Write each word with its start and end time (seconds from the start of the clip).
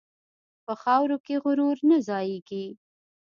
په 0.65 0.73
خاورو 0.81 1.17
کې 1.25 1.35
غرور 1.43 1.77
نه 1.89 1.97
ځایېږي. 2.07 2.65